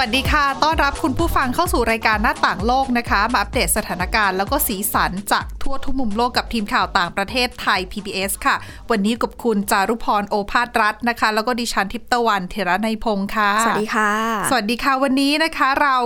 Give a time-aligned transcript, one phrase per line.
[0.00, 8.56] วัสดีค่ะ ต้อนรับคุณผู้ฟังเข้าสู่รายการหน้าต่างโลกนะคะ มาอัปเดตสถานการณ์แล้วก็สีสันจากทั่วทุกมุมโลกกับทีมข่าวต่างประเทศไทย PBS ค่ะ
[8.90, 14.12] วันนี้กับคุณจารุพรโอภาสรัฐนะคะ แล้วก็ดิฉันทิพย์ตะวันเทระในยพงค์ค่ะ สวัสดีค่ะ
[14.50, 15.96] สวัสดีค่ะ วันนี้นะคะเรา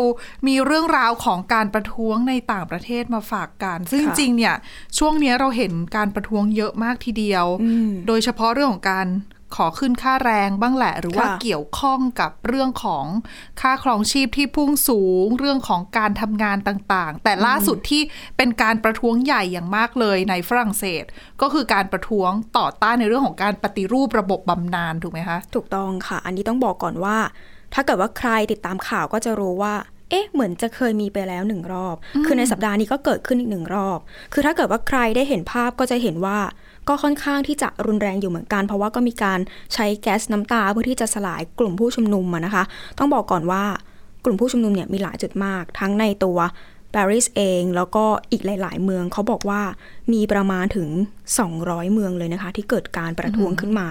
[0.47, 4.55] มีเรื่องราวของการประท้วงในต่างประเทศมาฝากกัน ซึ่งจค่ะริงๆเนี่ย
[4.99, 7.47] ช่วงเนี้ยเราเห็นการประท้วงเยอะมากทีเดียว
[8.07, 9.07] โดยเฉพาะเรื่องของการ
[9.57, 13.07] ขอขึ้นค่าแรงบ้างแหละ หรือว่าค่ะเกี่ยวข้องกับเรื่องของ
[13.61, 18.03] ค่าครองชีพที่พุ่งสูง เรื่องของการทำงานต่างๆ แต่ล่าสุดที่
[18.37, 21.05] เป็นการประท้วงใหญ่อย่างมากเลยในฝรั่งเศส
[21.41, 27.17] ก็คือการประท้วงต่อต้านในเรื่องของการปฏิรูประบบบำนาญถูกไหมคะ ถูกต้องค่ะ อันนี้ต้องบอกก่อนว่า
[27.75, 29.75] ถ้าเกิดว่าใครติดตามข่าวก็จะรู้ว่า
[30.11, 33.99] เอ๊ะเหมือนจะเคยมีไปแล้วหนึ่งรอบ คือในสัปดาห์นี้ก็เกิดขึ้นอีกหนึ่งรอบ
[34.33, 36.39] คือถ้าเกิดว่าใครได้เห็นภาพก็จะเห็นว่า
[36.89, 39.39] ก็ค่อนข้างที่จะรุนแรงอยู่เหมือนกัน เพราะว่าก็มีการ
[39.75, 42.65] ใช้แก๊สน้ำตาเพื่อที่จะสลายกลุ่มผู้ชุมนุมอะนะคะ
[42.99, 43.63] ต้องบอกก่อนว่า
[44.25, 46.39] กลุ่มผู้ชุมนุมเนี่ยมีหลายจุดมาก ทั้งในตัว
[46.95, 49.61] ปารีสเองแล้วก็อีกหลาย ๆ เมืองเขาบอกว่า
[50.13, 50.89] มีประมาณถึง
[51.41, 53.89] 200 เมืองเลยนะคะ ที่เกิดการประท้วงขึ้นมา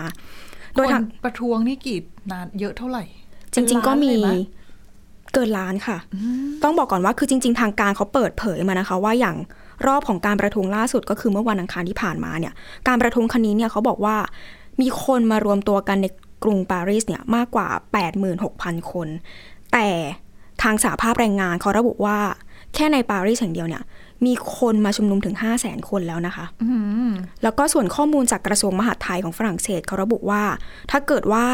[0.73, 1.99] โดยคทางนประท้วงนี่กี่
[2.31, 3.03] นานเยอะเท่าไหร่
[3.53, 5.97] จริง ๆ ก็มีเป็นล้านเลยไหเกินล้านค่ะ
[6.63, 9.35] ต้องบอกก่อนว่าคือจริง ๆ ทางการเขาเปิดเผยมานะคะ ว่าอย่าง
[9.87, 12.53] รอบของการประท้วงล่าสุดก็คือเมื่อวันอังคารที่ผ่านมาเนี่ย
[12.87, 14.15] การประท้วงครั้งนี้เนี่ยเขาบอกว่า
[14.81, 16.05] มีคนมารวมตัวกันใน
[16.43, 17.67] กรุงปารีสเนี่ยมากกว่า
[18.29, 19.07] 86,000 คน
[19.73, 19.87] แต่
[20.63, 22.17] ทางสหภาพแรงงานเขาระบุว่า
[22.75, 23.83] แค่ในปารีสแห่งเดียวเนี่ย
[24.25, 26.77] มีคนมาชุมนุมถึง 500,000คนแล้วนะคะอื
[27.09, 27.11] ม
[27.43, 30.43] แล้วก็ส่วนข้อมูลจากกระทรวงมหาดไทยของฝรั่งเศสเขาระบุว่า
[30.91, 31.45] ถ้าเกิดว่า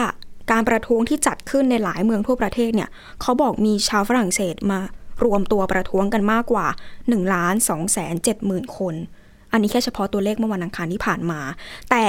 [0.51, 2.89] การประท้วงที่จัดขึ้นในหลายเมืองทั่วประเทศเนี่ย
[3.21, 4.79] เขาบอกมีชาวฝรั่งเศสมา
[5.23, 6.67] รวมตัวประท้วงกันมากกว่า
[6.99, 8.95] 1ล้าน2แสน7หมื่นคน
[9.51, 11.39] อันนี้แค่เฉพาะตัวเลขเมื่อวันอังคารที่ผ่านมา
[11.91, 12.05] แต่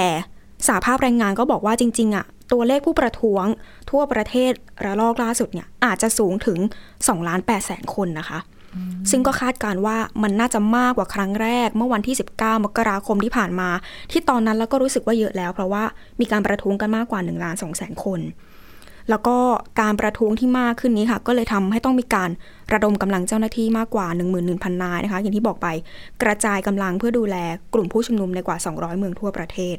[0.67, 3.45] สหภาพแรงงานก็บอกว่าจริงๆอะตัวเลขผู้ประท้วง
[3.89, 4.51] ทั่วประเทศ
[4.85, 6.59] ระลอกล่าสุดเนี่ยอาจจะสูงถึง
[6.93, 8.39] 2ล้าน8แสนคนนะคะ
[9.11, 13.69] ซึ่งก็คาดการณ์ว่ามันน่าจะมากกว่าครั้งแรก เมื่อวันที่ 19 มกราคมที่ผ่านมา
[14.11, 15.83] ที่ตอนนั้นแล้วก็รู้สึกว่าเยอะแล้ว เพราะว่า
[16.19, 18.19] มีการประท้วงกันมากกว่า1ล้าน2แสนคน
[19.09, 19.37] แล้วก็
[19.81, 22.29] การประท้วงที่มากขึ้นนี้ค่ะ ก็เลยทำให้ต้องมีการ
[22.73, 24.07] ระดมกำลังเจ้าหน้าที่มากกว่า
[24.45, 25.67] 11,000 นายนะคะ อย่างที่บอกไป
[26.21, 27.35] กระจายกำลังเพื่อดูแล
[27.73, 29.77] กลุ่มผู้ชุมนุมในกว่า 200 เมืองทั่วประเทศ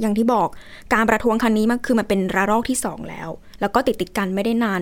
[0.00, 0.48] อย่างที่บอก
[0.94, 3.28] การประท้วงครั้งนี้มันคือมันเป็นระลอกที่สองแล้ว
[3.60, 4.80] แล้วก็ติดติดกันไม่ได้นาน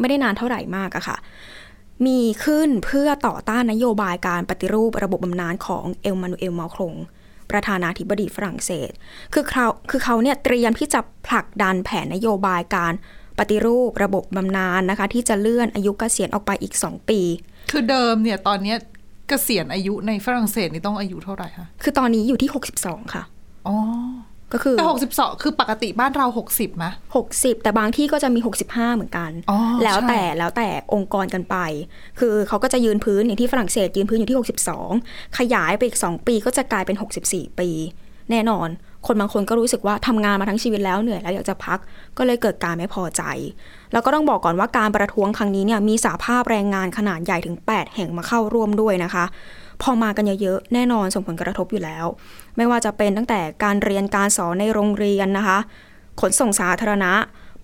[0.00, 1.16] ไม่ได้นานเท่าไหร่มากอะค่ะ
[2.06, 6.94] มีขึ้นเพื่อต่อต้านนโยบายการปฏิรูประบบบำนาญของเอลมานูเอลมาครง
[7.50, 8.90] ประธานาธิบดีฝรั่งเศส
[9.34, 12.94] คือเขาคือเขาเนี่ยเตรียมที่จะผลักดันแผนนโยบายการ
[13.38, 17.20] ปฏิรูประบบบำนาญนะคะ ที่จะเลื่อนอายุเกษียณออกไปอีก 2 ปี
[17.70, 18.78] คือเดิมเนี่ยตอนเนี้ย
[19.28, 22.50] เกษียณอายุในฝรั่งเศสนี่ต้องอายุเท่าไหร่คะ คือตอนนี้อยู่ที่
[22.80, 23.22] 62 ค่ะ
[23.66, 23.76] อ๋อ
[24.54, 26.92] ก็คือแต่หกสิบสองคือปกติบ้านเราหกสิบมะ
[27.26, 31.56] 60แต่บางที่ก็จะมี65เหมือนกันอ๋อแล้วแต่ใช่แล้วแต่องค์กรกันไป
[32.20, 34.38] คือเขาก็จะยืนพื้นอย่างที่ฝรั่งเศสยืนพื้นอยู่ที่
[34.80, 36.96] 62ขยายไปอีก2ปีก็จะกลายเป็น
[37.28, 37.70] 64ปี
[38.30, 38.68] แน่นอน
[39.06, 41.78] คนบางคนก็รู้สึกว่าทำงานมาทั้งชีวิตแล้วเหนื่อยแล้วอยากจะพัก
[42.18, 43.22] ก็เลยเกิดการไม่พอใจ
[43.92, 49.24] แล้วก็ต้องบอกก่อนว่าการประท้วงครั้งนี้เนี่ยมีสาภาพแรงงานขนาดใหญ่ถึง 8 แห่งมาเข้าร่วมด้วยนะคะ
[49.82, 52.06] พอมากันเยอะๆ แน่นอนส่งผลกระทบอยู่แล้ว
[52.56, 55.58] ไม่ว่าจะเป็นตั้งแต่การเรียนการสอนในโรงเรียนนะคะ
[56.20, 57.12] ขนส่งสาธารณะ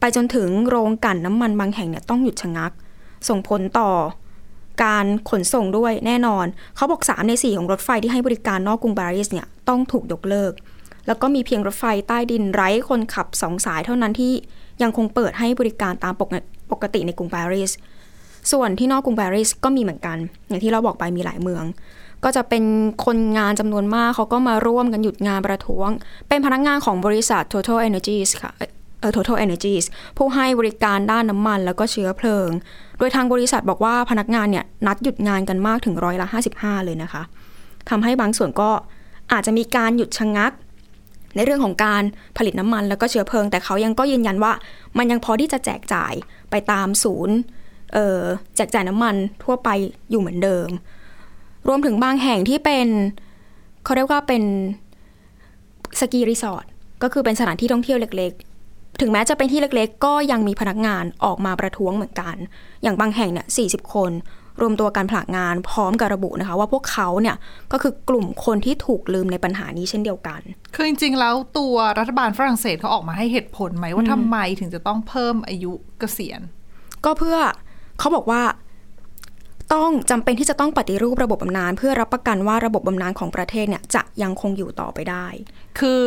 [0.00, 2.72] ไปจนถึงโรงกลั่นน้ำมันบางแห่งเนี่ยต้องหยุดชะงัก
[3.28, 3.90] ส่งผลต่อ
[4.84, 6.46] การขนส่งด้วยแน่นอน
[6.76, 10.52] เขาบอก 3 ใน 4 ของรถไฟที่ให้บริการนอกกรุงปารีสเนี่ยต้องถูกยกเลิก
[11.06, 14.32] แล้วก็มีเพียงรถไฟใต้ดินไร้คนขับ 2 สายเท่านั้นที่
[14.82, 16.28] ยังคงเปิดให้บริการตามปก
[16.72, 17.70] ปกติในกรุงปารีส
[18.52, 20.18] ส่วนที่นอกกรุงปารีสก็มีเหมือนกัน
[20.48, 21.64] อย่างที่เราบอกไปมีหลายเมือง
[22.24, 22.64] ก็จะเป็น
[23.04, 25.88] คนงานจำนวนมากเขาก็มาร่วมกันหยุดงานประท้วง
[26.28, 28.52] เป็นพนักงานของบริษัท Total Energies ค่ะ
[29.00, 29.84] เอ่อ Total Energies
[30.16, 32.50] ผู้ให้บริการด้านน้ำมันแล้วก็เชื้อเพลิง
[32.98, 36.26] โดยทางบริษัทบอกว่าพนักงานเนี่ยนัดหยุดงานกันมากถึงร้อยละ
[36.56, 37.22] 55 เลยนะคะ
[37.90, 38.70] ทำให้บางส่วนก็
[39.32, 40.52] อาจจะมีการหยุดชะงัก
[41.36, 42.02] ในเรื่องของการ
[42.36, 44.52] ผลิตน้ำมันแล้วก็เชื้อเพลิง แต่เขายังก็ยืนยันว่า
[44.98, 46.14] มันยังพอที่จะแจกจ่าย
[46.50, 47.36] ไปตามศูนย์
[47.92, 48.20] เอ่อ
[48.56, 49.14] แจกจ่ายน้ำมัน
[49.44, 49.68] ทั่วไป
[50.10, 50.68] อยู่เหมือนเดิม
[51.68, 52.88] รวมถึงบางแห่งที่เป็น
[53.84, 54.42] เขาเรียกว่าเป็น
[56.00, 56.64] สกีรีสอร์ท
[57.02, 58.32] ก็คือเป็นสถานที่ท่องเที่ยวเล็ก
[58.66, 62.36] ๆ ถึงแม้จะเป็นที่เล็กๆ ก็ยังมีพนักงานออกมาประท้วงเหมือนกัน
[62.82, 64.12] อย่างบางแห่งเนี่ย40คน
[64.60, 67.36] รวมตัวกันผลักงานพร้อมกับระบุนะคะ ว่าพวกเขาเนี่ย
[67.72, 70.40] ก็คือกลุ่มคนที่ถูกลืมในปัญหานี้เช่นเดียวกัน
[70.74, 76.40] คือจริงๆ แล้วตัวรัฐบาลฝรั่งเศสเขาออกมาให้เหตุผลไหมว่าทำไมถึงจะต้องเพิ่มอายุเกษียณ
[77.04, 77.36] ก็เพื่อ
[77.98, 78.42] เขาบอกว่า
[79.74, 85.26] ต้องจำเป็นที่จะต้องปฏิรูประบบบำนาญเพื่อรับประกันว่าระบบบำนาญของประเทศเนี่ยจะยังคงอยู่ต่อไปได้
[85.78, 86.02] คือ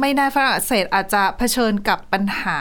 [0.00, 2.58] ไม่แน่ฝรั่งเศสอาจจะเผชิญกับปัญหา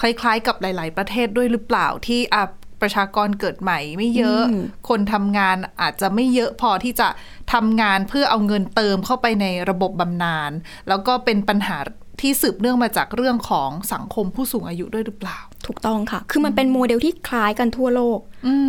[0.00, 2.44] คล้ายๆ กับหลาย ๆ ประเทศด้วยหรือเปล่าที่อะ
[2.82, 7.08] ประชากรเกิดใหม่ไม่เยอะอืมคนทำงานอาจจะไม่เยอะพอที่จะ
[7.52, 10.50] ทำงานเพื่อเอาเงินเติมเข้าไปในระบบบำนาญ
[10.88, 11.78] แล้วก็เป็นปัญหา
[12.20, 18.18] ที่สืบเนื่องมาจากเรื่องของสังคมผู้สูงอายุด้วยหรือเปล่า ถูกต้องค่ะ คือมันเป็นโมเดลที่คล้ายกันทั่วโลก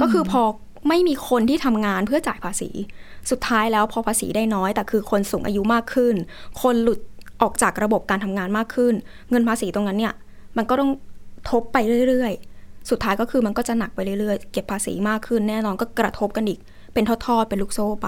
[0.01, 0.41] ก็คือพอ
[0.87, 2.69] ไม่มีคนที่ทำงานเพื่อจ่ายภาษี
[3.29, 6.15] สุดท้ายแล้วพอภาษีได้น้อย แต่คือคนสูงอายุมากขึ้น
[6.61, 6.99] คนหลุด
[7.41, 8.93] ออกจากระบบการทำงานมากขึ้น
[9.29, 10.13] เงินภาษีตรงนั้นเนี่ย
[10.57, 10.91] มันก็ต้อง
[11.49, 11.77] ทบไป
[12.09, 16.59] เรื่อยๆ สุดท้ายก็คือมันก็จะหนักไปเรื่อยๆ เก็บภาษีมากขึ้นแน่นอนก็กระทบกันอีก
[16.93, 18.07] เป็นทอดๆ เป็นลูกโซ่ไป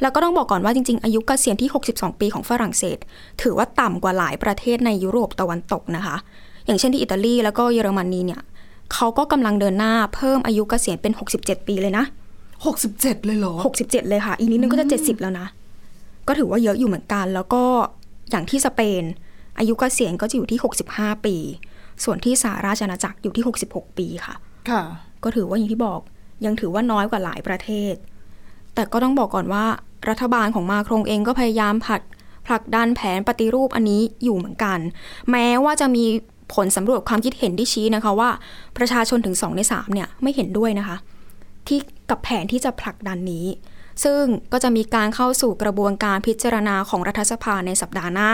[0.00, 2.98] แล้วก็ต้องบอกก่อนว่าจริงๆ อายุเกษียณที่ 62 ปีของฝรั่งเศส
[3.42, 6.16] ถือว่าต่ำกว่าหลายประเทศในยุโรปตะวันตกนะคะ
[6.66, 8.40] อย่างเช่นที่อิตาลีแล้วก็เยอรมนีเนี่ย
[8.94, 12.04] เขาก็กำลังเดินหน้าเพิ่มอายุเกษียณเป็น 67 ปีเลยนะ
[12.64, 15.46] 67 เลยเหรอ 67 เลยค่ะ อีกนิดนึงก็จะ 70 แล้วนะ
[16.28, 17.62] ก็ถือว่าเยอะอยู่เหมือนกัน แล้วก็
[18.30, 19.02] อย่างที่สเปน
[19.58, 20.58] อายุเกษียณก็จะอยู่ที่
[20.92, 21.36] 65 ปี
[22.04, 24.34] ส่วนที่สหราชอาณาจักรอยู่ที่ 66 ปีค่ะ
[24.70, 24.82] ค่ะ
[25.24, 26.00] ก็ถือว่าอย่างที่บอก
[26.44, 27.94] ยังถือว่าน้อยกว่าหลายประเทศ
[28.74, 29.64] แต่ก็ต้องบอกก่อนว่า
[30.08, 32.02] รัฐบาลของมาครงเองก็พยายามผลัก
[32.46, 34.78] ผลักดันแผนปฏิรูปอันนี้อยู่เหมือนกัน
[35.30, 36.04] แม้ว่าจะมี
[36.54, 38.30] ผลสำรวจความคิดเห็นที่ชี้นะคะว่า
[38.76, 40.96] ประชาชนถึง2ใน3เนี่ยไม่เห็นด้วยนะคะ
[41.68, 41.78] ที่
[42.10, 43.46] กับแผนที่จะผลักดันนี้
[44.04, 44.22] ซึ่ง
[44.52, 48.32] ก็จะมีการเข้าสู่กระบวนการพิจารณาของรัฐสภาในสัปดาห์หน้า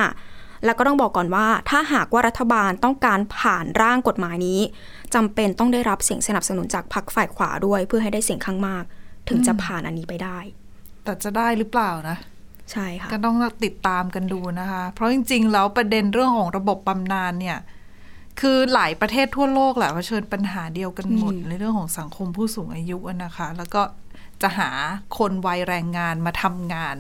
[0.65, 4.61] แล้วก็ต้องบอกก่อนว่า ถ้าหากว่ารัฐบาลต้องการผ่านร่างกฎหมายนี้
[5.15, 8.85] จำเป็นต้องได้รับเสียงสนับสนุนจากพรรคฝ่ายขวาด้วย เพื่อให้ได้เสียงข้างมาก
[9.29, 10.39] ถึงจะผ่านอันนี้ไปได้
[11.05, 12.17] แต่จะได้หรือเปล่านะ
[12.73, 17.59] ใช่ค่ะก็ต้องติดตามกันดูนะคะ เพราะจริง ๆ แล้วประเด็นเรื่องของระบบบำนาญเนี่ย
[18.41, 23.83] คือหลายประเทศทั่วโลกแหละเผชิญปัญหาเดียวกันหมดอืมในเรื่องของสังคมผู้สูงอายุอะนะคะ แล้วก็
[24.43, 24.71] จะหา
[25.19, 26.97] คนวัยแรงงานมาทำงาน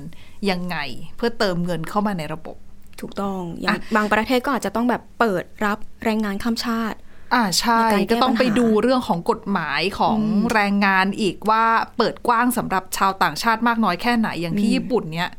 [0.50, 0.76] ยังไง
[1.16, 2.56] เพื่อเติมเงินเข้ามาในระบบ
[3.00, 6.98] ถูกต้องอย่างอะบางประเทศก็อาจจะต้องแบบเปิดรับแรงงานข้ามชาติ
[7.34, 11.64] อ่าใช่ในการแก้ก็ต้องไปปัญหาดูเรื่องของกฎหมายของอืมแรงงานอีกว่า
[11.96, 15.30] เปิดกว้างสำหรับชาวต่างชาติมากน้อยแค่ไหนอย่างที่อืมญี่ปุ่นเนี่ย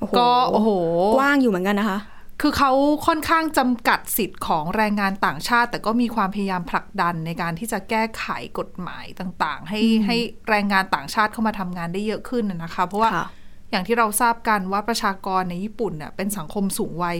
[0.00, 0.70] โอ้โหก็โอ้โห
[1.16, 1.98] กว้างอยู่เหมือนกันนะคะ
[2.40, 2.72] คือเขา
[3.06, 8.26] ค่อนข้างจำกัดสิทธิ์ของแรงงานต่างชาติ แต่ก็มีความพยายามผลักดันในการที่จะแก้ไข
[8.58, 10.16] กฎหมายต่างๆ ให้อืมให้
[10.48, 13.26] แรงงานต่างชาติเข้ามาทำงานได้เยอะขึ้นนะนะคะ เพราะว่าค่ะ
[13.70, 17.16] อย่างที่เราทราบกันว่าประชากรในญี่ปุ่นเน่ะเป็นสังคมสูงวัย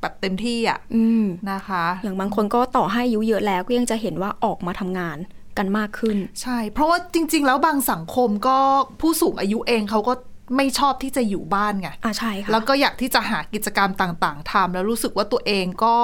[0.00, 5.18] แบบเต็มที่อะอืมนะคะ อย่างบางคนก็ต่อให้อายุเยอะแล้วก็ยังจะเห็นว่าออกมาทำงาน
[5.58, 8.58] กันมากขึ้น ใช่ เพราะว่าจริง ๆ แล้วบางสังคมก็
[9.00, 10.14] ผู้สูงอายุเองเขาก็
[10.56, 15.98] ไม่ชอบที่จะอยู่บ้านไงอ่าใช่ค่ะแล้วก็อยากที่จะหากิจกรรมต่าง ๆทำแล้วรู้สึกว่าตัวเองก็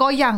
[0.00, 0.36] ก็ยัง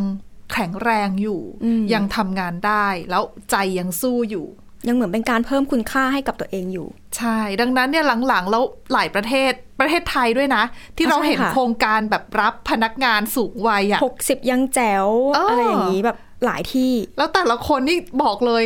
[0.53, 4.47] แข็งแรงอยู่อืมยังทำงานได้ แล้วใจยังสู้อยู่
[4.89, 10.63] ยังเหมือนเป็นการเพิ่มคุณค่าให้กับตัวเองอยู่ ใช่ ดังนั้นเนี่ยหลังๆ แล้วหลายประเทศประเทศไทยด้วยนะ
[10.97, 18.63] ที่เราใช่เห็นค่ะโครงการแบบรับพนักงานสูงวัยอะ60ยังแจ๋วเออออะไรอย่างนี้แบบหลายที่ แล้วแต่ละคนนี่บอกเลย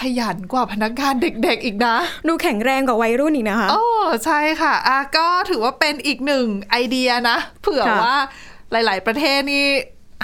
[0.00, 1.96] ขยันกว่าพนักงานเด็กๆอีกนะ
[2.28, 3.82] ดูแข็งแรงกว่าวัยรุ่นอีกนะคะโอ้
[4.24, 8.16] ใช่ค่ะอะ ก็ถือว่าเป็นอีกหนึ่งไอเดียนะ เผื่อค่ะว่า
[8.70, 9.64] หลาย ๆ ประเทศนี่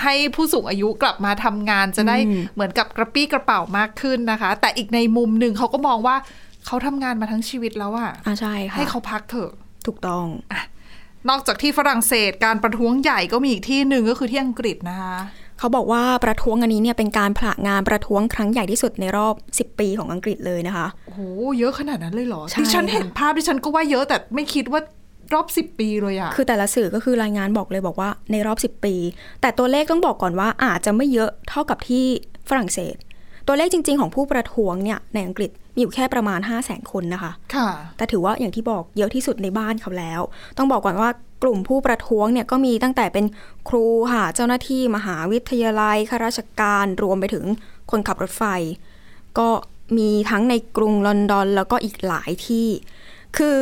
[0.02, 6.16] ให้ผู้สูงอายุกลับมาทำงานจะได้อืมเหมือนกับกระปี้กระเป๋ามากขึ้นนะคะ แต่อีกในมุมหนึ่งเขาก็มองว่า
[6.66, 9.52] เขาทำงานมาทั้งชีวิตแล้วอะอ่าใช่ค่ะให้เขาพักเถอะ
[9.86, 10.24] ถูกต้อง
[11.28, 15.16] นอกจากที่ฝรั่งเศสการประท้วงใหญ่ก็มีอีกที่หนึ่งก็คือที่อังกฤษนะคะ
[15.62, 21.20] เขาบอกว่าประท้วงอันนี้เนี่ยเป็นการผละงานประท้วงครั้งใหญ่ที่สุดในรอบ 10 ปีของอังกฤษเลยนะคะ โอ้โห
[21.58, 24.80] เยอะขนาดนั้นเลยเหรอใช่ที่ฉันค่ะเห็นภาพที่ฉันก็ว่าเยอะแต่ไม่คิดว่า
[25.34, 28.94] รอบสิบปีเลยอะคือแต่ละสื่อก็คือรายงานบอกเลยบอกว่าในรอบ 10 ปี
[29.40, 32.04] แต่ตัวเลขต้องบอกก่อนว่าอาจจะไม่เยอะเท่ากับที่
[32.48, 32.94] ฝรั่งเศส
[33.46, 40.20] ตัวเลขจริง ๆ ของผู้ประท้วงเนี่ยในอังกฤษ มีอยู่แค่ประมาณ 5 0 0 0 0 0 คนนะคะ ค่ะ แต่ถือว่าอย่างที่บอกเยอะที่สุดในบ้านเขาแล้ว
[40.58, 41.10] ต้องบอกก่อนว่า
[41.42, 43.24] กลุ่มผู้ประท้วงเนี่ยก็มีตั้งแต่เป็น
[43.68, 47.44] ครูค่ะเจ้าหน้าที่มหาวิทยาลัยข้าราชการรวมไปถึง
[47.90, 48.44] คนขับรถไฟ
[49.38, 49.48] ก็
[49.98, 52.66] มีทั้งในกรุงลอนดอน แล้วก็อีกหลายที่
[53.36, 53.58] คือ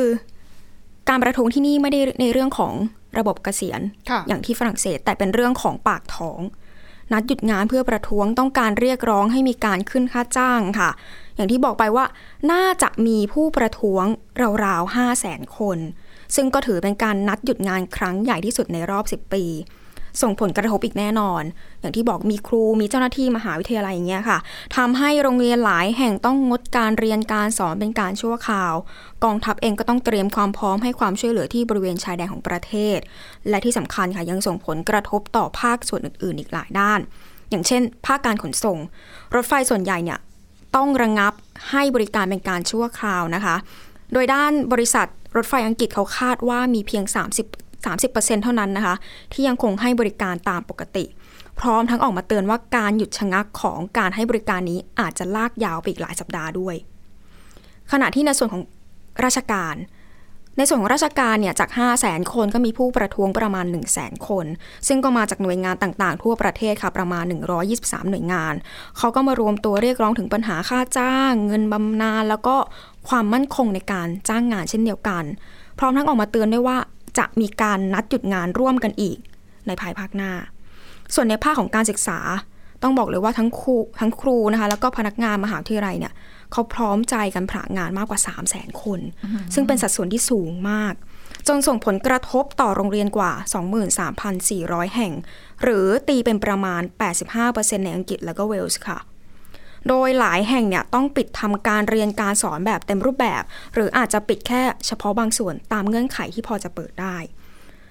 [1.09, 2.73] การประท้วงที่นี่ไม่ได้ในเรื่องของ
[3.19, 6.41] ระบบเกษียณค่ะอย่างที่ฝรั่งเศสแต่เป็นเรื่องของปากท้อง
[7.13, 10.91] นัดหยุดงานเพื่อประท้วงต้องการเรียกร้องให้มีการขึ้นค่าจ้างค่ะ
[11.37, 12.05] อย่างที่บอกไปว่า
[12.53, 14.05] น่าจะมีผู้ประท้วง
[14.65, 15.79] ราวๆ5 0 0แสนคน
[16.35, 19.45] ซึ่งก็ถือเป็นการนัดหยุดงานครั้งใหญ่ที่สุดในรอบ 10 ปี
[20.23, 21.43] ส่งผลกระทบอีกแน่นอน
[21.81, 24.39] อย่างที่บอกมีครูมีเจ้าหน้าที่มหาวิทยาลัยอย่างเงี้ยค่ะ
[24.77, 28.75] ทำให้โรงเรียนหลายแห่งต้องงดการเรียนการสอนเป็นการชั่วคราว
[29.25, 32.99] กองทัพเองก็ต้องเตรียมความพร้อมให้ความช่วยเหลือที่บริเวณชายแดนของประเทศ
[33.49, 37.01] และที่สำคัญค่ะยังส่งผลกระทบต่อภาคส่วนอื่น ๆ อีกหลายด้าน
[37.51, 38.79] อย่างเช่น ภาคการขนส่ง
[39.35, 40.19] รถไฟส่วนใหญ่เนี่ย
[40.77, 41.33] ต้องระงงับ
[41.71, 43.57] ให้บริการเป็นการชั่วคราวนะคะ
[44.13, 47.05] โดยด้านบริษัทรถไฟอังกฤษเขาคาดว่ามีเพียง
[47.41, 48.95] 30 30%เท่านั้นนะคะ
[49.33, 51.05] ที่ยังคงให้บริการตามปกติ
[51.61, 56.75] พร้อมทั้งออกมาเตือนว่าการหยุดชะงักของการให้บริการนี้อาจจะลากยาวไปอีกหลายสัปดาห์ด้วย
[57.93, 58.63] ขณะที่ในส่วนของ
[59.25, 59.77] ราชการ
[60.57, 64.47] ในส่วนของราชการเนี่ยจาก 5 0 0แสนคนก็มีผู้ประท้วงประมาณ 1 0 0 0 0แสนคน
[64.89, 67.25] ซึ่งก็มาจากหน่วยงานต่างๆ ทั่วประเทศค่ะประมาณ
[67.67, 68.55] 123 หน่วยงาน
[68.99, 72.57] เขาก็มารวมตัวเรียกร้องถึงปัญหาค่าจ้าง เงินบำนาญแล้วก็
[73.09, 75.25] ความมั่นคงในการจ้างงานเช่นเดียวกัน
[75.79, 76.79] พร้อมทั้งออกมาเตือนด้วยว่า
[77.19, 79.19] จะมีการนัดหยุดงานร่วมกันอีก
[79.67, 80.33] ในภายภาคหน้า
[81.15, 82.19] ส่วนในภาคของการศึกษา
[82.83, 86.13] ต้องบอกเลยว่าทั้งครูทั้งครูนะคะแล้วก็พนักงานมหาวิทยาลัยเนี่ย
[86.53, 89.01] เขาพร้อมใจกันผลางานมากกว่า 3 0 0แสนคน
[89.55, 90.95] ซึ่งเป็นสัดส่วนที่สูงมาก
[91.49, 93.33] จนส่งผลกระทบต่อโรงเรียนกว่า
[94.15, 95.13] 23,400 แห่ง
[95.63, 96.83] หรือตีเป็นประมาณ
[97.33, 98.99] 85%ในอังกฤษแล้วก็เวลส์ค่ะ
[99.89, 103.43] โดยหลายแห่งเนี่ยต้องปิดทำการเรียนการสอนแบบเต็มรูปแบบ
[103.75, 107.17] หรืออาจจะปิดแค่เฉพาะบางส่วนตามเงื่อนไขที่พอจะเปิดได้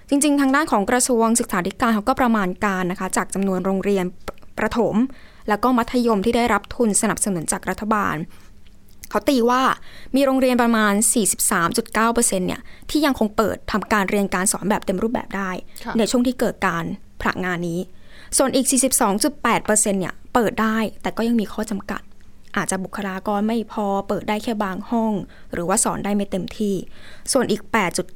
[0.08, 4.04] จริง ๆ ทางด้านของกระทรวงศึกษาธิการเขาก็ประมาณการนะคะ จากจำนวนโรงเรียน
[4.58, 4.94] ประถม
[5.48, 8.16] แล้วก็มัธยมที่ได้รับทุนสนับสนุนจากรัฐบาล
[9.10, 9.62] เขาตีว่า
[10.16, 10.94] มีโรงเรียนประมาณ
[11.70, 15.50] 43.9%เนี่ยที่ยังคงเปิดทำการเรียนการสอนแบบเต็มรูปแบบได้
[15.84, 16.84] ค่ะในช่วงที่เกิดการ
[17.22, 17.80] ผลักงานนี้
[18.38, 18.66] ส่วนอีก
[19.28, 22.02] 42.8%เนี่ยเปิดได้แต่ก็ยังมีข้อจำกัด
[22.56, 25.12] อาจจะบุคลากรไม่พอเปิดได้แค่บางห้อง
[25.52, 26.74] หรือว่าสอนได้ไม่เต็มที่
[27.32, 27.62] ส่วนอีก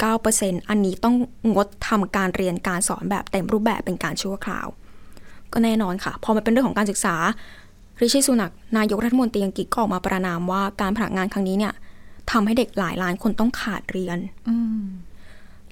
[0.09, 1.15] 8.9%อันนี้ต้อง
[1.55, 4.67] งดทำการเรียนการสอนแบบเต็มรูปแบบเป็นการชั่วคราว
[5.53, 7.15] ก็แน่นอนค่ะ พอมันเป็นเรื่องของการศึกษา
[8.01, 11.75] ริชิสุนักนายกรัฐมนตรีอังกฤษก็ออกมาประนามว่าการผลักงานครั้งนี้เนี่ย
[12.31, 14.19] ทำให้เด็กหลายล้านคนต้องขาดเรียน
[14.49, 14.55] อื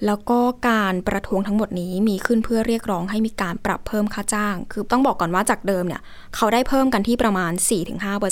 [0.07, 6.01] แล้วก็การประท้วงทั้งหมดนี้มีขึ้นเพื่อเรียกร้องให้มีการปรับเพิ่มค่าจ้าง คือต้องบอกก่อนว่าจากเดิมเนี่ย
[6.37, 7.53] เขาได้เพิ่มกันที่ประมาณ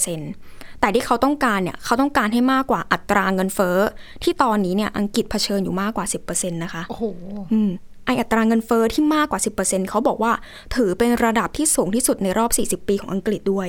[0.01, 3.79] 4-5%แต่ที่เขาต้องการเนี่ยเขาต้องการให้มากกว่าอัตราเงินเฟ้อ
[4.23, 7.05] ที่ตอนนี้เนี่ยอังกฤษเผชิญอยู่มากกว่า 10%นะคะโอ้โห
[7.53, 7.71] อืม
[8.07, 10.33] ไออัตราเงินเฟอ้อที่มากกว่า 10%เขาบอกว่า
[10.75, 13.69] ถือเป็นระดับที่สูงที่สุดในรอบ 40 ปีของอังกฤษด้วย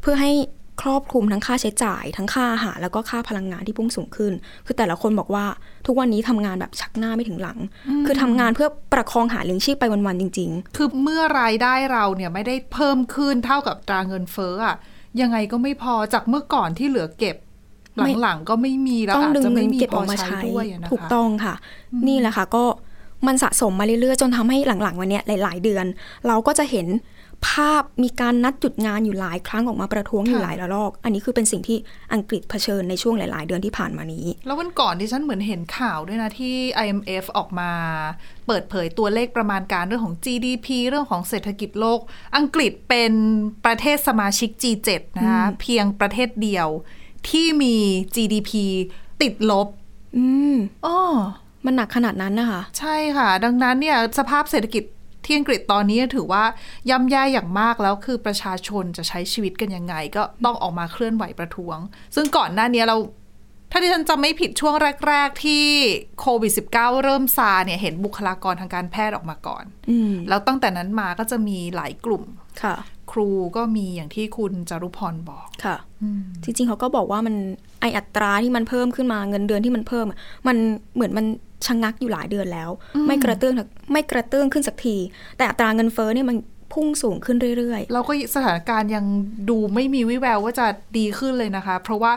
[0.00, 0.32] เพื่อให้
[0.82, 4.32] ครอบคลุมทั้งค่าใช้จ่าย ทั้งค่าอาหารแล้วก็ค่าพลังงานที่พุ่งสูงขึ้น
[4.66, 5.44] คือแต่ละคนบอกว่า
[5.86, 7.58] ทุกวันนี้ทำงานแบบชักหน้าไม่ถึงหลัง
[8.06, 14.76] คือทำงานเพื่อประคองหาเลี้ยงชีพไปวันๆจริงคือเมื่อรายได้เราเนี่ยไม่ได้เพิ่มขึ้นเท่ากับอัตราเงินเฟ้ออะ
[15.20, 17.36] ยังไงก็ไม่พอจากเมื่อก่อนที่เหลือเก็บ
[18.04, 21.54] ไม่หลังๆก็ไม่มีแล้วๆต้องอาจดึงจะเงิไม่นมีเก็บพอออกมาใช้ใช้ด้วยอะนะคะถูกต้องค่ะ
[22.08, 22.64] นี่แหละค่ะก็
[23.26, 25.86] มันสะสมมาเรื่อยๆ จนทำให้หลังๆ วันเนี้ยหลาย ๆ เดือน
[26.26, 26.86] เราก็จะเห็น
[27.48, 31.78] ภาพมีการนัดจุดงานอยู่หลายครั้งออกมาประท้วงอยู่หลายระลอก อันนี้คือเป็นสิ่งที่
[32.14, 37.70] อังกฤษเผชิญในช่วงหลาย ๆ เดือนที่ผ่านมานี้ แล้ววันก่อนที่ฉันเหมือนเห็นข่าวด้วยนะที่ IMF ออกมา
[38.46, 42.00] เปิดเผยตัวเลขประมาณการเรื่องของ GDP เรื่องของเศรษฐกิจโลก
[42.36, 43.12] อังกฤษเป็น
[43.64, 46.68] ประเทศสมาชิก G7 นะคะเพียงประเทศเดียว
[47.30, 47.74] ที่มี
[48.14, 48.50] GDP
[49.22, 49.68] ติดลบ
[50.16, 50.54] อืม
[50.86, 50.98] อ้อ
[51.64, 54.84] มันหนักขนาดนั้นนะคะ ใช่ค่ะ ดังนั้นเนี่ยสภาพเศรษฐกิจ
[55.26, 56.44] ที่อังกฤษตอนนี้ถือว่า
[56.90, 61.78] ย่ำแย่อย่างมากแล้วคือประชาชนจะใช้ชีวิตกันยังไง ก็ต้องออกมาเคลื่อนไหวประท้วง
[62.14, 62.96] ซึ่งก่อนหน้านี้เรา
[63.70, 64.74] ถ้าที่ฉันจำไม่ผิดช่วง
[65.08, 65.64] แรก ๆ ที่
[66.20, 72.24] โควิด -19 เริ่มซาเนี่ยเห็นบุคลากรทางการแพทย์ออกมาก่อนอืมแล้วตั้งแต่นั้นมาก็จะมีหลายกลุ่ม
[72.62, 72.76] ค่ะ
[73.12, 75.76] ครูก็มีอย่างที่คุณจารุพรบอกค่ะ
[76.42, 77.34] จริงๆเขาก็บอกว่ามัน
[77.80, 80.56] ไออัตราที่มันเพิ่มขึ้นมาเงินเดือนที่มันเพิ่มอะมัน
[80.94, 81.26] เหมือนมัน
[81.66, 82.70] ชะงักอยู่หลายเดือนแล้ว
[83.06, 83.54] ไม่กระเตื้อง
[83.92, 84.96] ไม่กระเตื้องขึ้นสักที
[85.36, 86.36] แต่อัตราเงินเฟ้อเนี่ยมัน
[86.72, 89.04] พุ่งสูงขึ้นเรื่อยเราก็สถานการณ์ยัง
[89.50, 90.66] ดูไม่มีวิแววว่าจะ
[90.98, 92.12] ดีขึ้นเลยนะคะ เพราะว่า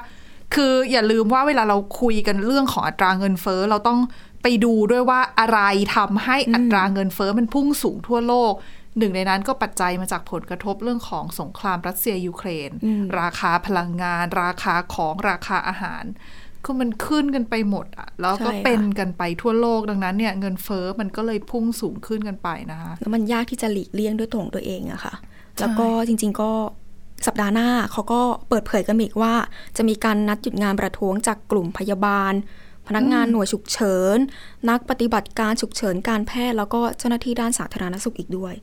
[0.56, 4.00] คืออย่าลืมว่าเวลาเราคุยกันเรื่องของอัตราเงินเฟ้อเราต้อง
[4.44, 5.60] ไปดูด้วยว่าอะไร
[5.96, 8.54] ทำให้อัตราเงินเฟ้อมันพุ่งสูงทั่วโลก
[8.98, 12.72] หนึ่งในนั้นก็ปัจจัยมาจากผลกระทบเรื่องของสงครามรัสเซียยูเครน
[13.20, 16.04] ราคาพลังงาน ราคาของราคาอาหาร
[16.68, 25.14] คือมันขึ้นกันไปหมดอะแล้วก็ใช่ค่ะเป็นกันไปทั่วโลกดังนั้นเนี่ยเงินเฟ้อมันก็เลยพุ่งสูงขึ้นกันไปนะคะๆแล้วมันยากที่จะหลีกเลี่ยงด้วยตัวของตัวเองอะค่ะ
[25.60, 26.52] แล้วก็จริง ๆก็
[27.28, 29.34] สัปดาห์หน้าเขาก็เปิดเผยกันอีกว่า
[29.78, 32.34] จะมีการนัดหยุดงานประท้วงจากกลุ่มพยาบาล
[32.88, 34.18] พนักงานหน่วยฉุกเฉิน
[34.70, 38.54] นักปฏิบัติการฉุกเฉินการแพทย์แล้วก็เจ้าหน้าที่ด้านสาธารณสุขอีกด้วย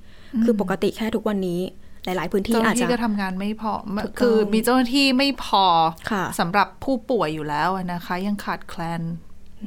[0.44, 1.60] คือปกติแค่ทุกวันนี้
[2.04, 3.72] หลาย ๆ พื้นที่เจ้าหอาน้าจจะที่ก็ทำงานไม่พอ
[4.04, 5.64] ถูกต้องคือมีเจ้าหน้าที่ไม่พอ
[6.10, 9.02] ค่ะสำหรับผู้ป่วยอยู่แล้วนะคะ ยังขาดแคลน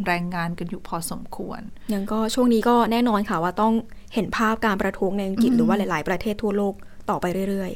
[0.07, 1.61] แรงงานกันอยู่พอสมควร
[1.93, 3.73] ยังก็ช่วงนี้ก็แน่นอนค่ะว่าต้อง
[4.13, 6.73] เห็นภาพการประท้วงในอังกฤษหรือว่าหลาย ๆ ประเทศทั่วโลก
[7.09, 7.71] ต่อไปเรื่อย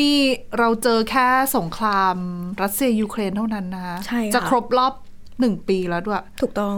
[0.00, 0.18] นี่
[0.58, 1.26] เราเจอแค่
[1.56, 2.16] สงคราม
[2.62, 4.94] รัสเซียยูเครนเท่านั้นนะคะใช่ค่ะจะครบรอบ
[5.40, 6.76] หนึ่งปีแล้วด้วยๆถูกต้อง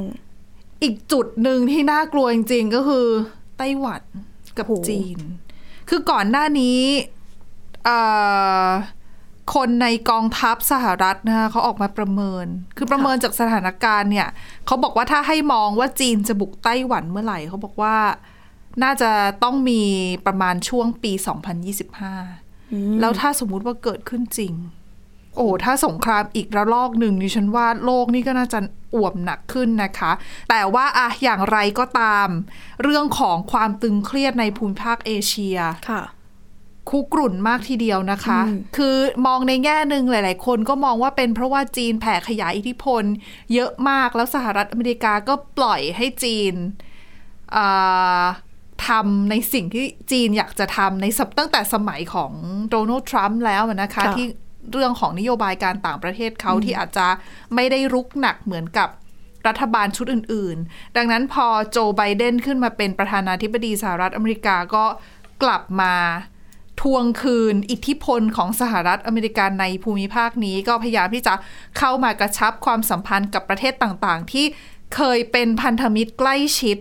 [0.83, 3.07] อีกจุดหนึ่งที่น่ากลัวจริงๆ ก็คือ
[3.59, 4.03] ไต้หวัน
[4.59, 5.19] กับโอ้โหจีน
[5.89, 7.24] คือก่อนหน้านี้เอ่อ
[9.55, 14.29] คนในกองทัพสหรัฐนะคะเขาออกมาประเมิน คือประเมินจากสถานการณ์เนี่ย
[14.67, 17.97] เขาบอกว่าถ้าให้มองว่าจีนจะบุกไต้หวันเมื่อไหร่เขาบอกว่า
[18.83, 19.11] น่าจะ
[19.43, 19.83] ต้องมี
[20.27, 21.13] ประมาณช่วงปี
[22.07, 24.55] 2025 แล้วถ้าสมมุติว่าเกิดขึ้นจริง
[25.37, 28.59] โอ้ถ้าสงครามอีกระลอกหนึ่งดิฉันว่าโลกนี่ก็น่าจะ
[28.95, 30.13] อ่วมหนักขึ้นนะคะ
[30.51, 32.29] แต่ว่าอะอย่างไรก็ตาม
[32.83, 35.59] เรื่องของความตึงเครียดในภูมิภาคเอเชีย
[36.85, 43.05] ค่ะคุกรุ่นมากทีเดียวนะคะอืมคือมองในแง่หนึ่งหลาย ๆ คนก็มองว่าเป็นเพราะว่าจีนแผ่ขยายอิทธิพล
[43.55, 46.55] เยอะมากแล้วสหรัฐอเมริกาก็ปล่อยให้จีน
[47.57, 48.25] อ่า
[48.87, 52.33] ทำในสิ่งที่จีนอยากจะทำในสัปตั้งแต่สมัยของ
[52.71, 54.27] โดนัลด์ทรัมป์แล้วนะคะค่ะที่
[54.73, 57.07] เรื่องของนโยบายการต่างประเทศเขาที่อาจจะ
[57.55, 58.89] ไม่ได้รุกหนักเหมือนกับ
[59.47, 64.85] รัฐบาลชุดอื่น ๆ ดังนั้นพอโจไบเดนขึ้นมาเป็นประธานาธิบดีสหรัฐอเมริกาก็
[65.43, 65.95] กลับมา
[66.83, 71.35] ทวงคืนอิทธิพลของสหรัฐอเมริกาในภูมิภาคนี้ก็พยายามที่จะ
[71.79, 74.45] เข้ามากระชับความสัมพันธ์กับประเทศต่างๆ ที่
[74.95, 76.79] เคยเป็นพันธมิตรใกล้ชิด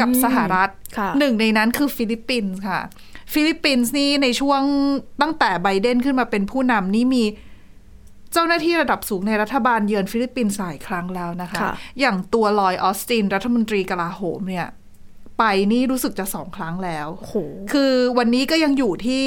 [0.00, 2.80] กับสหรัฐค่ะหนึ่งในนั้นคือฟิลิปปินส์ค่ะ
[3.32, 4.62] ฟิลิปปินส์นี่ในช่วง
[5.22, 7.24] ตั้งแต่ไบเดนขึ้นมาเป็นผู้นำนี่มี
[8.32, 14.66] เจ้าหน้าที่ระดับสูงในรัฐบาลเยือนฟิลิปปินส์หลายครั้งแล้วนะคะค่ะอย่างตัวลอยด์ ออสตินรัฐมนตรีกลาโหมเนี่ย
[15.38, 17.36] ไปนี่รู้สึกจะสองครั้งแล้วโอ้โห
[17.72, 19.26] คือวันนี้ก็ยังอยู่ที่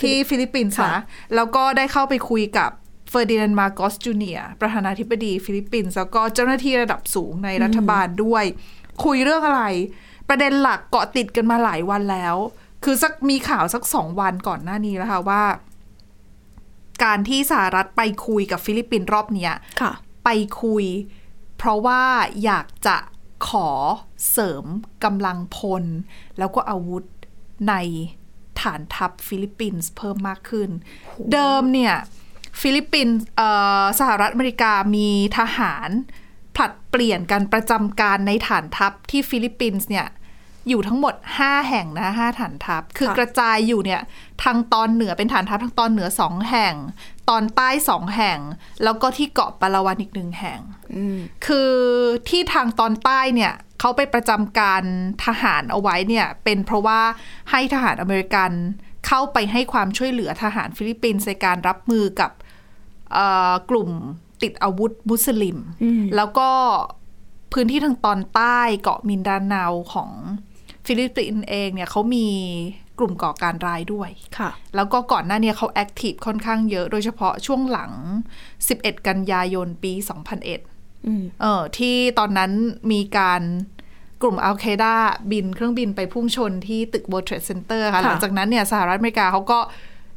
[0.00, 1.02] ที่ฟิลิปปินส์ค่ะนะ
[1.34, 2.70] แล้วก็ได้เข้าไปคุยกับ
[3.10, 8.44] เฟอร์ดินานด์มาร์กอสจูเนียร์ประธานาธิบดีฟิลิปปินส์แล้วก็เจ้าหน้าที่ระดับสูงในรัฐบาลด้วย
[9.04, 9.64] คุยเรื่องอะไร
[10.28, 12.36] ประเด็นหลักเกาะติดกันมาหลายวันแล้ว
[12.84, 15.42] คือสักมีข่าวสักสองวันก่อนหน้านี้แล้วค่ะว่า
[17.04, 19.92] การที่สหรัฐไปคุยกับฟิลิปปินส์รอบเนี้ยค่ะ
[20.24, 20.28] ไป
[20.62, 20.84] คุย
[21.58, 22.02] เพราะว่า
[22.44, 22.96] อยากจะ
[23.48, 23.68] ขอ
[24.30, 24.64] เสริม
[25.04, 25.84] กำลังพล
[26.38, 27.04] แล้วก็อาวุธ
[27.68, 27.74] ใน
[28.60, 30.70] ฐานทัพฟิลิปปินส์เพิ่มมากขึ้น
[31.32, 31.94] เดิมเนี่ย
[32.60, 33.48] ฟิลิปปินส์เอ่
[33.82, 35.90] อสหรัฐอเมริกามีทหาร
[36.56, 40.06] ผลัดเปลี่ยนกันประจำการในฐานทัพที่ฟิลิปปินส์เนี่ย
[40.68, 44.02] อยู่ทั้งหมด 5 แห่งนะห้าฐานทัพ คือค่ะกระจายอยู่เนี่ย
[44.42, 46.74] ทางตอนเหนือเป็นฐานทัพทางตอนเหนือสองแห่ง
[47.28, 48.38] ตอนใต้สองแห่ง
[48.84, 50.60] แล้วก็ที่เกาะปาลาวันอีกหนึ่งแห่ง
[50.96, 51.72] อืมคือ
[52.28, 54.82] ที่ทางตอนใต้เนี่ยเขาไปประจำการ
[55.24, 57.00] ทหารเอาไว้เนี่ย เป็นเพราะว่า
[57.50, 58.50] ให้ทหารอเมริกัน
[59.06, 62.30] เข้าไปให้ความช่วยเหลือทหารฟิลิปปินส์ในการรับมือกับ
[63.12, 63.90] เอ่อกลุ่ม
[64.42, 66.50] ติดอาวุธมุสลิมอืมแล้วก็
[67.52, 70.10] พื้นที่ทางตอนใต้เกาะมินดาเนาของ
[70.86, 72.28] ฟิลิปปินส์เองเนี่ยเขามี
[72.98, 77.92] กลุ่มก่อการร้ายด้วยค่ะ แล้วก็ก่อนหน้าเนี้เขา active ค่อนข้างเยอะ โดยเฉพาะช่วงหลัง
[78.48, 79.92] 11 กันยายนปี
[80.50, 82.52] 2001อืมเออที่ตอนนั้น
[82.92, 83.42] มีการ
[84.22, 84.94] กลุ่มอัลเคดา
[85.30, 89.58] บินเครื่องบินไปพุ่งชนที่ตึก World Trade Center ค่ะค่ะ หลังจากนั้นเนี่ยสหรัฐอเมริกาเขาก็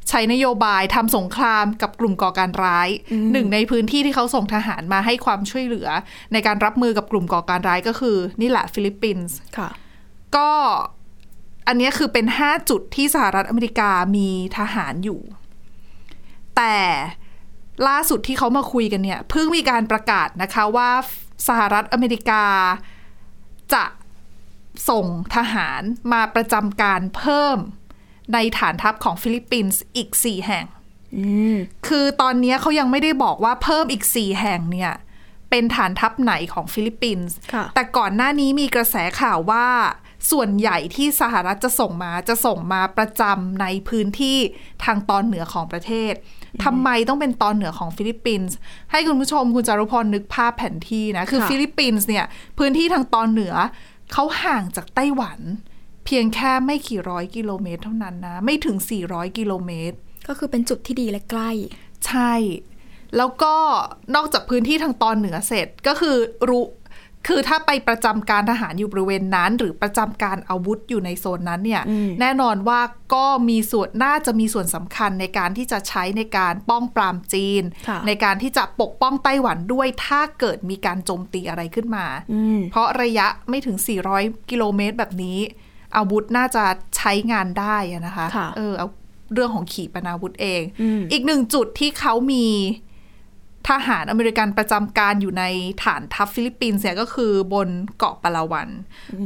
[0.08, 2.88] ใช้นโยบายทำสงครามกับกลุ่มก่อการร้าย
[3.32, 5.88] หนึ่งในพื้นที่ที่เขาส่งทหารมาให้ความช่วยเหลือ
[6.32, 9.70] ในการรับมือกับกลุ่มก่อการร้ายก็คือ นี่แหละฟิลิปปินส์ค่ะ
[10.36, 10.50] ก็
[11.66, 15.20] อันเนี้ยคือเป็น 5 จุดที่สหรัฐอเมริกามีทหารอยู่
[16.56, 16.76] แต่
[17.88, 20.90] ล่าสุดที่เขามาคุยกันเนี่ย เพิ่งมีการประกาศนะคะว่า
[21.48, 22.44] สหรัฐอเมริกา
[23.74, 23.84] จะ
[24.88, 27.58] ส่งทหารมาประจำการเพิ่ม
[28.34, 30.66] ในฐานทัพของฟิลิปปินส์อีก 4 แห่ง
[31.16, 31.56] อืม
[31.88, 34.92] คือตอนนี้เขายังไม่ได้บอกว่าเพิ่มอีก 4 แห่งเนี่ย
[35.50, 39.66] เป็นฐานทัพไหนของฟิลิปปินส์ค่ะแต่ก่อนหน้านี้มีกระแสข่าวว่า
[40.30, 44.38] ส่วนใหญ่ที่สหรัฐจะส่งมาจะส่งมาประจำในพื้นที่
[44.84, 46.12] ทางตอนเหนือของประเทศ
[46.64, 48.56] ทำไมต้องเป็นตอนเหนือของฟิลิปปินส์
[48.90, 52.24] ให้คุณผู้ชมคุณจารุพรนึกภาพแผนที่นะ คือค่ะฟิลิปปินส์เนี่ย
[52.58, 53.54] พื้นที่ทางตอนเหนือ
[54.12, 55.38] เขาห่างจากไต้หวัน
[56.06, 59.96] เพียงแค่ไม่กี่ร้อยกิโลเมตรเท่านั้นนะ ไม่ถึง 400 กิโลเมตร
[60.28, 61.50] ก็คือเป็นจุดที่ดีและใกล้
[62.06, 62.32] ใช่
[63.16, 63.54] แล้วก็
[64.14, 66.16] นอกจากพื้นที่ทางตอนเหนือเสร็จก็คือ
[66.48, 66.64] รู้
[67.28, 72.80] คือถ้าไปประจำการทหารอยู่บริเวณนั้น หรือประจำการอาวุธอยู่ในโซนนั้นเนี่ยอืมแน่นอนว่า
[73.14, 83.76] ก็มีส่วนน่าจะมีส่วนสำคัญในการที่จะใช้ในการป้องปรามจีนค่ะในการที่จะปกป้องไต้หวันด้วยถ้าเกิดมีการโจมตีอะไรขึ้นมาอืมเพราะระยะไม่ถึง
[84.14, 85.38] 400 กิโลเมตรแบบนี้
[85.96, 86.64] อาวุธน่าจะ
[86.96, 88.88] ใช้งานได้อะนะคะค่ะเออเอา
[89.34, 92.46] เรื่องของขีปนาวุธเองอืมอีกหนึ่งจุดที่เขามี
[93.68, 95.44] ทหารอเมริกันประจำการอยู่ใน
[95.84, 97.68] ฐานทัพฟิลิปปินส์เนี่ยก็คือบน
[97.98, 98.68] เกาะปาลาวัน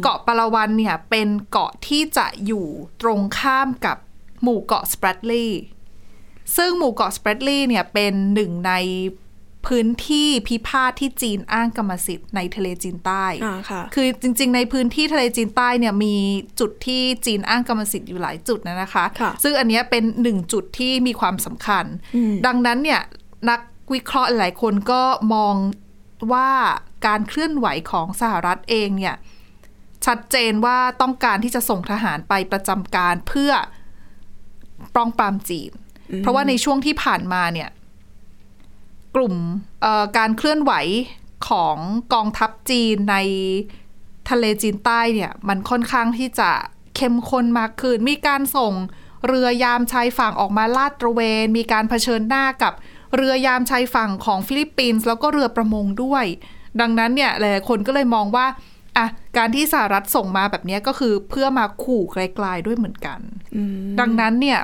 [0.02, 2.66] เกาะปาลาวันเนี่ยเป็นเกาะที่จะอยู่
[3.02, 3.96] ตรงข้ามกับ
[4.42, 5.62] หมู่เกาะสแปรตลีย์
[6.56, 8.72] ซึ่งหมู่เกาะสแปรตลีย์เนี่ยเป็นหนึ่งใน
[9.66, 16.14] พื้นที่พิพาทที่จีนอ้างกรรมสิทธิ์ในทะเลจีนใต้อ่าค่ะคือจริง ๆ ในพื้นที่ทะเลจีนใต้เนี่ยมี
[16.60, 21.84] จุดที่จีนอ้างกรรมสิทธิ์อยู่หลายจุดนะนะคะค่ะซึ่งอันเนี้ยเป็นหนึ่งจุดที่มีความสำคัญ
[22.46, 23.00] ดังนั้นเนี่ย
[23.50, 23.60] นัก
[23.92, 25.02] วิเคราะห์หลายคนก็
[25.34, 25.54] มอง
[26.32, 26.50] ว่า
[27.06, 29.16] การเคลื่อนไหวของสหรัฐเองเนี่ย
[30.06, 33.52] ชัดเจนว่าต้องการที่จะส่งทหารไปประจำการเพื่อ
[34.94, 35.72] ปรองปรามจีน
[36.18, 37.70] เพราะว่าในช่วงที่ผ่านมาเนี่ย
[39.16, 39.34] กลุ่ม
[39.82, 40.72] เอ่อการเคลื่อนไหว
[41.48, 41.76] ของ
[42.14, 43.16] กองทัพจีนใน
[44.30, 46.50] ทะเลจีนใต้เนี่ยมันค่อนข้างที่จะ
[46.96, 48.72] เข้มข้นมากขึ้น มีการส่ง
[49.26, 52.72] เรือยามชายฝั่งออกมาลาดตระเวน มีการเผชิญหน้ากับ
[53.16, 56.24] เรือยามชายฝั่งของฟิลิปปินส์แล้วก็เรือประมงด้วย
[56.80, 58.46] ดังนั้นเนี่ยหลายๆคนก็เลยมองว่า
[58.96, 63.20] อะการที่สหรัฐส่งมาแบบเนี้ยก็คือเพื่อมาขู่ไกลๆด้วยเหมือนกัน
[64.00, 64.60] ดังนั้นเนี่ย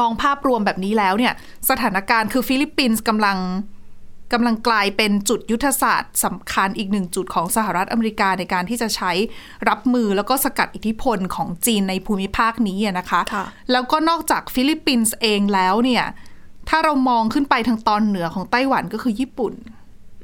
[0.00, 1.32] มองภาพรวมแบบนี้แล้วเนี่ย
[1.70, 3.38] สถานการณ์คือฟิลิปปินส์กำลัง
[4.32, 9.12] กำลังกลายเป็นจุดยุทธศาสตร์สำคัญอีกหนึ่งจุดของสหรัฐอเมริกาในการที่จะใช้
[9.68, 16.04] รับมือแล้วก็สกัดอิทธิพลของจีนในภูมิภาคนี้อะนะคะค่ะแล้วก็นอกจากฟิลิปปินส์เองแล้วเนี่ย
[16.68, 19.52] ถ้าเรามองขึ้นไปทางตอนเหนือของไต้หวันก็คือญี่ปุ่น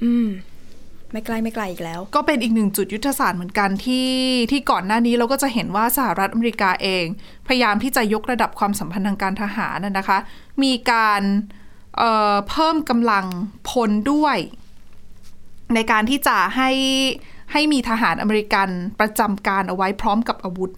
[0.04, 0.28] อืม
[1.12, 4.08] ไม่ไกลไม่ไกลอีกแล้ว ก็เป็นอีกหนึ่งจุดยุทธศาสตร์เหมือนกันที่
[4.50, 7.04] ที่ก่อนหน้านี้เราก็จะเห็นว่าสหรัฐอเมริกาเอง
[7.46, 10.18] พยายามที่จะยกระดับความสัมพันธ์ทางการทหารน่ะนะคะ
[10.62, 11.22] มีการ
[11.98, 13.24] เอ่อเพิ่มกำลัง
[13.68, 14.36] พลด้วย
[15.74, 16.70] ในการที่จะให้
[17.52, 18.68] ให้มีทหารอเมริกัน
[19.00, 20.70] ประจำการเอาไว้พร้อมกับอาวุธ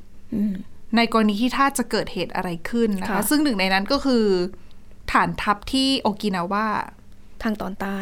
[0.97, 4.25] ในกรณีที่ถ้าจะเกิดเหตุอะไรขึ้นนะคะค่ะซึ่งหนึ่งในนั้นก็คือ
[5.13, 6.67] ฐานทัพที่โอกินาวา
[7.43, 7.99] ทางตอนใต้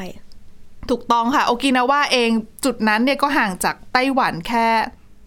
[0.90, 2.31] ถูกต้องค่ะ โอกินาวาเอง
[2.64, 4.66] จุดนั้นเนี่ยก็ห่างจากไต้หวันแค่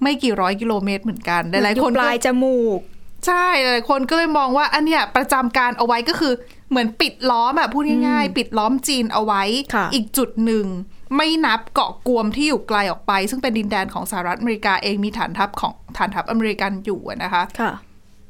[0.04, 2.80] ไม่กี่ร้อยกิโลเมตรเหมือนกันหลายๆคนอยู่ปก็ลายจมูก
[3.28, 6.34] ใช่หลายๆคนก็เลยมองว่าอันเนี้ยประจำการเอาไว้ก็คือ
[6.70, 9.44] เหมือนปิดล้อมอะพูดง่ายๆ ปิดล้อมจีนเอาไว้
[9.76, 10.66] ค่ะอีกจุดหนึ่ง
[11.16, 17.72] ไม่นับเกาะกวมที่อยู่ไกลออกไป ซึ่งเป็นดินแดนของสหรัฐอเมริกาเองมีฐานทัพของฐานทัพอเมริกันอยู่อะนะคะค่ะ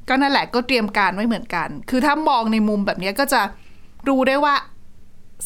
[0.09, 3.41] ก็นั่นแหละก็เตรียมการไว้เหมือนกัน คือถ้ามองในมุมแบบเนี้ยก็จะ
[4.07, 4.55] รู้ได้ว่า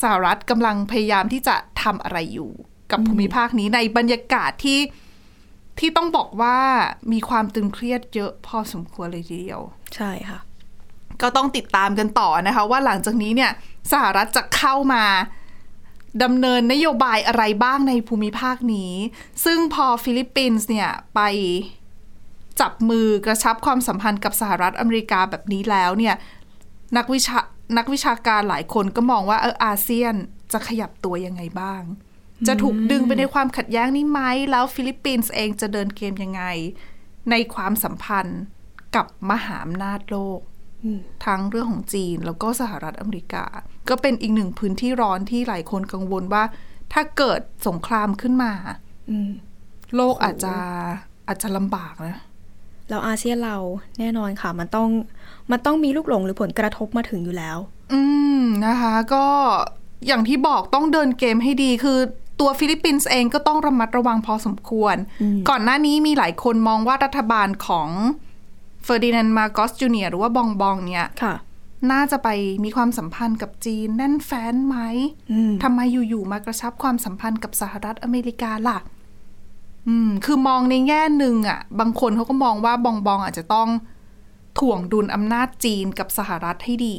[0.02, 2.52] สหรัฐกำลังพยายามที่จะทำอะไรอยู่
[2.92, 4.80] กับภูมิภาคนี้ในบรรยากาศที่
[5.80, 6.58] ที่ต้องบอกว่า
[7.12, 9.62] มีความตึงเครียดเยอะพอสมควรเลยทีเดียว
[9.96, 10.40] ใช่ค่ะ
[11.22, 13.52] ก็ต้องติดตามกันต่อนะคะ ว่าหลังจากนี้เนี่ย
[13.92, 15.04] สหรัฐจะเข้ามา
[16.24, 18.94] ดำเนินนโยบายอะไรบ้างในภูมิภาคนี้
[19.46, 21.20] ซึ่งพอฟิลิปปินส์เนี่ยไป
[22.62, 26.16] จับมือกระชับความสัมพันธ์กับสหรัฐอเมริกาแบบนี้แล้วเนี่ย
[26.98, 27.40] นักวิชา
[27.78, 30.16] นักวิชาการหลายคนก็มองว่าเอออาเซียน
[30.54, 31.82] จะขยับตัวยังไงบ้าง
[32.48, 36.44] จะถูกดึงไปในความขัดแย้งนี้ไหมแล้วฟิลิปปินส์เองจะเดินเกมยังไง
[37.32, 38.42] ในความสัมพันธ์
[38.96, 40.40] กับมหาอำนาจโลก
[41.26, 43.46] ทั้งเรื่องของจีนแล้วก็สหรัฐอเมริกา
[43.90, 46.44] ก็เป็นอีกหนึ่งพื้นที่ร้อนที่หลายคนกังวลว่า
[46.94, 48.54] ถ้าเกิดสงครามขึ้นมา
[49.10, 49.30] อืม
[49.96, 50.56] โลกอาจจะ
[51.28, 52.18] อาจจะลำบากนะ
[52.90, 53.58] แล้วอาเซียนเรา
[54.00, 54.90] แน่นอนค่ะ มันต้อง
[55.52, 57.58] มันต้องมีลูกหลงหรือผลกระทบมาถึงอยู่แล้ว
[57.94, 58.02] อื
[58.40, 59.26] มนะคะก็
[60.08, 62.00] อย่างที่บอกต้องเดินเกมให้ดีคือ
[62.40, 64.96] ตัวฟิลิปปินส์เองก็ต้องระมัดระวังพอสมควร
[65.50, 67.90] ก่อนหน้านี้มีหลายคนมองว่ารัฐบาลของ
[68.84, 71.36] เฟอร์ดินานด์มาร์กอสจูเนียร์หรือว่าบองบองเนี่ยค่ะ
[71.92, 72.30] น่าจะไป
[72.64, 74.78] มีความสัมพันธ์กับจีนแน่นแฟ้นไหม
[75.32, 78.78] อืมทำไมอยู่ๆมากระชับความสัมพันธ์กับสหรัฐอเมริกาล่ะ
[79.88, 83.70] อืม คือมองในแง่หนึ่งอะ บางคนเขาก็มองว่าบองบองอาจจะต้อง
[84.60, 86.98] ถ่วงดุลอำนาจจีนกับสหรัฐให้ดี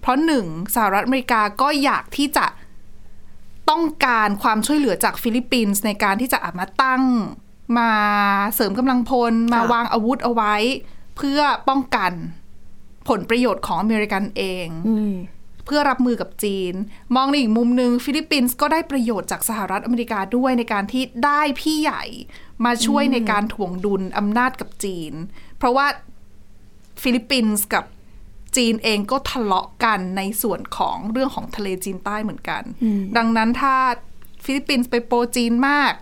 [0.00, 2.46] เพราะหนึ่งสหรัฐอเมริกาก็อยากที่จะ
[3.70, 7.02] ต้องการความช่วยเหลือจากฟิลิปปินส์ในการที่จะอามาตั้ง
[7.78, 7.90] มา
[8.54, 10.54] เสริมกำลังพล มาค่ะวางอาวุธเอาไว้
[11.16, 12.12] เพื่อป้องกัน
[13.08, 15.12] ผลประโยชน์ของอเมริกันเองอืม
[15.66, 16.74] เพื่อรับมือกับจีน
[17.14, 22.04] มองในอีกมุมหนึ่งฟิลิปปินส์ก็ได้ประโยชน์จากสหรัฐอเมริกาด้วยในการที่ได้พี่ใหญ่
[22.64, 25.12] มาช่วยในการถ่วงดุลอำนาจกับจีน
[25.58, 25.86] เพราะว่า
[27.02, 27.84] ฟิลิปปินส์กับ
[28.56, 32.62] จีนเองก็ทะเลาะกันในส่วนของเรื่องของทะเลจีนใต้เหมือนกัน
[33.16, 33.76] ดังนั้นถ้า
[34.44, 35.92] ฟิลิปปินส์ไป pro จีนมาก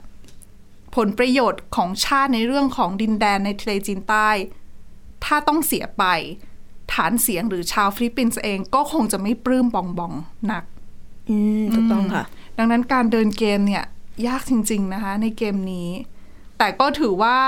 [0.97, 4.29] ผลประโยชน์ของชาติในเรื่องของดินแดนในทะเลจีนใต้
[5.25, 6.05] ถ้าต้องเสียไป
[6.95, 10.13] ฐานเสียงหรือชาวฟิลิปปินส์เองก็คงจะไม่ปลื้มบองบอง
[10.53, 10.65] นัก
[11.31, 12.25] อืมถูกต้องค่ะ
[12.59, 13.85] ดังนั้นการเดินเกมเนี่ย
[14.27, 15.89] ยากจริง ๆนะคะ ในเกมนี้
[16.59, 17.39] แต่ก็ถือว่า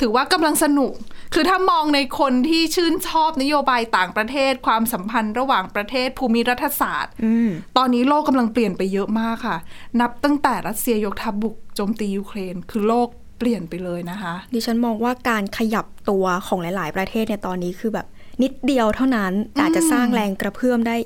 [0.00, 0.92] ถือว่ากำลังสนุก
[1.34, 9.58] คือถ้ามองในคนที่ชื่นชอบนโยบายต่างประเทศ ความสัมพันธ์ระหว่างประเทศภูมิรัฐศาสตร์อืมตอนนี้โลกกำลังเปลี่ยนไปเยอะมากค่ะ
[10.00, 18.06] นับตั้งแต่รัสเซียยกทัพบุกโจมตียูเครน คือโลกเปลี่ยนไปเลยนะคะ ดิฉันมองว่าการขยับตัวของหลาย ๆ ประเทศในตอนนี้คือแบบ
[18.42, 20.96] นิดเดียวเท่านั้นแต่อาจจะสร้างแรงกระเพื่อมได้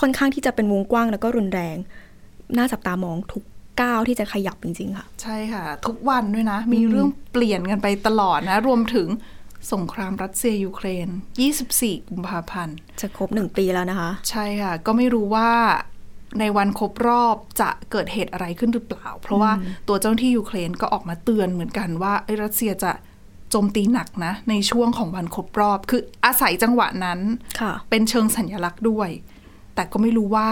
[0.00, 1.76] ค่อนข้างที่จะเป็นวงกว้างแล้วก็รุนแรง
[2.56, 3.44] น่าจับตามองทุก
[3.80, 9.08] ก้าวที่จะขยับจริง ๆ ค่ะ ใช่ค่ะ ทุกวันด้วยนะ มีเรื่องเปลี่ยนกันไปตลอดนะ รวมถึง
[9.72, 11.08] สงครามรัสเซียยูเครน
[11.58, 15.50] 24 กุมภาพันธ์ จะครบหนึ่งปีแล้วนะคะ ใช่ค่ะ ก็ไม่รู้ว่า
[16.40, 19.52] ในวันครบรอบจะเกิดเหตุอะไรขึ้นหรือเปล่า เพราะว่า
[19.88, 22.92] ตัวเจ้าหน้าที่ยูเครนก็ออกมาเตือนเหมือนกันว่าไอ้รัสเซียจะ
[23.50, 27.20] โจมตีหนักนะ ในช่วงของวันครบรอบ คืออาศัยจังหวะนั้น
[27.60, 29.08] ค่ะเป็นเชิงสัญลักษณ์ด้วย
[29.74, 30.48] แต่ก็ไม่รู้ว่า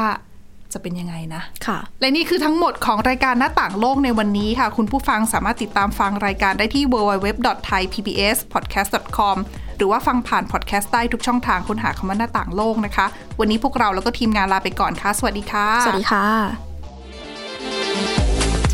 [0.72, 9.36] จะเป็นยังไงนะ ค่ะ และนี่คือทั้งหมดของรายการหน้าต่างโลกในวันนี้ค่ะ คุณผู้ฟังสามารถติดตามฟังรายการได้ที่ www.thaipbspodcast.com
[9.76, 13.06] หรือว่าฟังผ่านพอดแคสต์ได้ทุกช่องทางค้นหาคำว่าหน้าต่างโลกนะคะ
[13.40, 16.26] วันนี้พวกเราแล้วก็ทีมงานลาไปก่อนค่ะ สวัสดีค่ะ สวัสดีค่ะ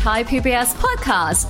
[0.03, 1.49] Thai PBS podcast.